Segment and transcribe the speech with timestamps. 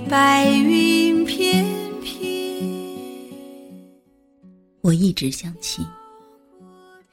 [0.00, 1.64] 白云翩
[2.00, 3.28] 翩。
[4.80, 5.84] 我一直相信，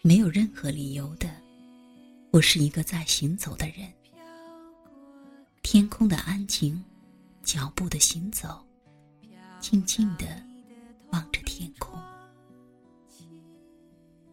[0.01, 1.29] 没有任何理由的，
[2.31, 3.91] 我是一个在行走的人。
[5.61, 6.83] 天空的安静，
[7.43, 8.63] 脚步的行走，
[9.59, 10.25] 静静的
[11.11, 11.99] 望着天空。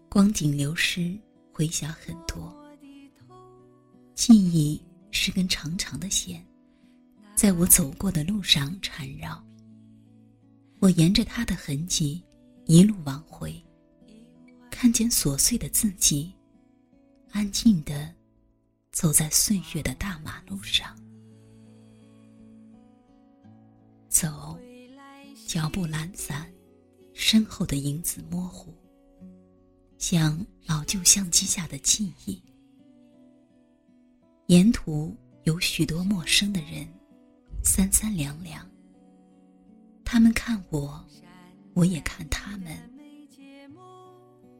[0.08, 1.16] 光景流失，
[1.52, 2.54] 回想很多。
[4.14, 6.44] 记忆是根长长的线，
[7.42, 9.44] 在我走过的路上缠绕。
[10.78, 12.22] 我沿着它的痕迹，
[12.66, 13.60] 一路往回，
[14.70, 16.32] 看见琐碎的字迹，
[17.32, 18.14] 安静的
[18.92, 20.96] 走在岁月的大马路上。
[24.08, 24.56] 走，
[25.44, 26.48] 脚步懒散，
[27.12, 28.72] 身后的影子模糊。
[29.98, 32.40] 像老旧相机下的记忆，
[34.46, 36.86] 沿途有许多陌生的人，
[37.62, 38.68] 三三两两。
[40.04, 41.04] 他们看我，
[41.74, 42.76] 我也看他们。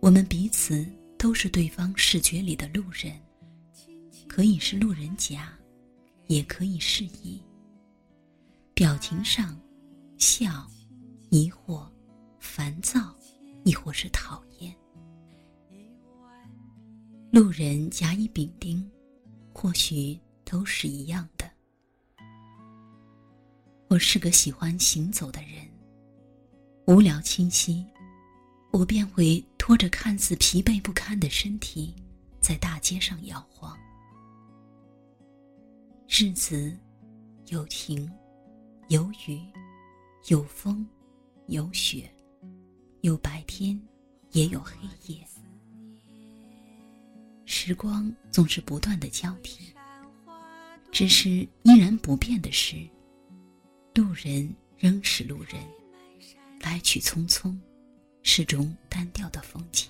[0.00, 0.86] 我们彼此
[1.19, 3.12] 都是对方视觉里的路人，
[4.27, 5.53] 可以是路人甲，
[6.27, 7.42] 也可以是乙。
[8.75, 9.56] 表情上，
[10.19, 10.67] 笑、
[11.30, 11.86] 疑惑、
[12.41, 13.14] 烦躁，
[13.64, 14.75] 亦或是讨厌。
[17.30, 18.91] 路人甲乙丙丁，
[19.53, 21.41] 或许都是一样的。
[23.92, 25.68] 我是个喜欢行走的人。
[26.86, 27.84] 无聊清晰，
[28.70, 31.94] 我便会拖着看似疲惫不堪的身体，
[32.40, 33.78] 在大街上摇晃。
[36.08, 36.74] 日子
[37.48, 38.11] 有晴，
[38.89, 39.42] 有雨，
[40.28, 40.86] 有风，
[41.48, 42.11] 有雪，
[43.02, 43.78] 有白天，
[44.30, 44.74] 也有黑
[45.05, 45.18] 夜。
[47.44, 49.70] 时光总是不断的交替，
[50.90, 52.88] 只是依然不变的是，
[53.95, 55.63] 路人仍是路人，
[56.61, 57.55] 来去匆匆，
[58.23, 59.89] 是种单调的风景。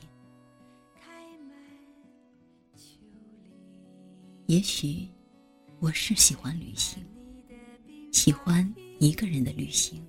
[4.47, 5.09] 也许
[5.79, 7.05] 我是喜欢旅行，
[8.11, 10.05] 喜欢一个人的旅行，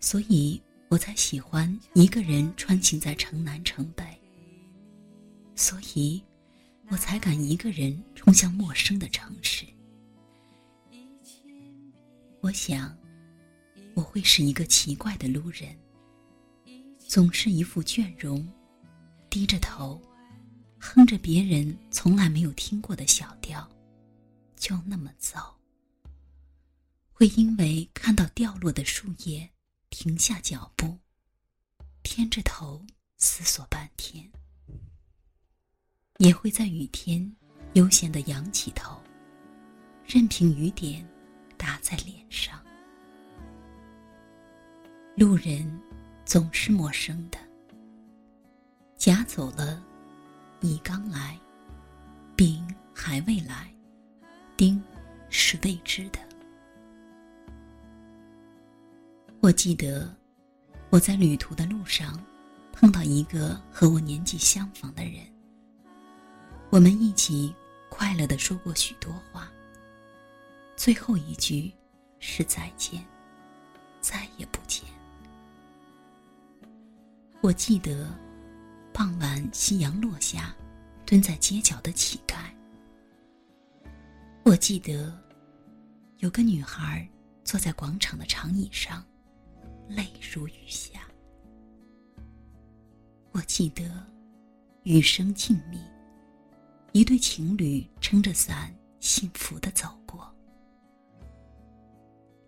[0.00, 4.04] 所以我才喜欢一个人穿行在城南城北。
[5.54, 6.20] 所以，
[6.90, 9.64] 我才敢一个人冲向陌生的城市。
[12.48, 12.96] 我想，
[13.92, 15.78] 我会是一个奇怪的路人，
[16.96, 18.50] 总是一副倦容，
[19.28, 20.00] 低着头，
[20.78, 23.68] 哼着别人从来没有听过的小调，
[24.56, 25.38] 就那么走。
[27.12, 29.50] 会因为看到掉落的树叶，
[29.90, 30.96] 停下脚步，
[32.00, 32.82] 偏着头
[33.18, 34.26] 思索半天。
[36.16, 37.30] 也会在雨天
[37.74, 38.98] 悠闲的仰起头，
[40.06, 41.06] 任凭雨点
[41.58, 42.17] 打在脸
[45.18, 45.68] 路人
[46.24, 47.38] 总是陌生的，
[48.96, 49.82] 甲走了，
[50.60, 51.36] 乙刚来，
[52.36, 52.64] 丙
[52.94, 53.68] 还未来，
[54.56, 54.80] 丁
[55.28, 56.20] 是未知的。
[59.40, 60.08] 我记得
[60.88, 62.24] 我在旅途的路上
[62.70, 65.14] 碰到一个和我年纪相仿的人。
[66.70, 67.52] 我们一起
[67.88, 69.50] 快乐的说过许多话。
[70.76, 71.72] 最后一句
[72.20, 73.04] 是再见，
[74.00, 74.84] 再也不见。
[77.40, 78.12] 我记得
[78.92, 80.52] 傍晚夕阳落下，
[81.06, 82.34] 蹲在街角的乞丐。
[84.44, 85.16] 我记得
[86.18, 87.08] 有个女孩
[87.44, 89.04] 坐在广场的长椅上，
[89.88, 91.00] 泪如雨下。
[93.30, 93.84] 我记得
[94.82, 95.78] 雨声静谧。
[96.92, 100.28] 一对情侣撑着伞，幸福的走过。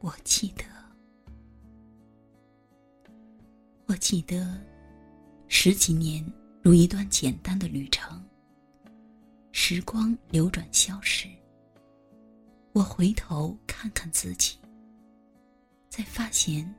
[0.01, 0.65] 我记得，
[3.87, 4.59] 我记得，
[5.53, 6.25] 十几年
[6.63, 8.25] 如一段简单的旅程。
[9.51, 11.29] 时光流转消失，
[12.73, 14.57] 我回头看看自己，
[15.91, 16.73] 才发现，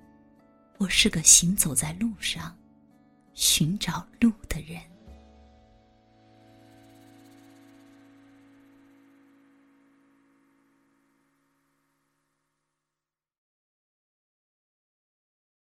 [0.77, 2.57] 我是个行走在路上，
[3.33, 4.81] 寻找路的人。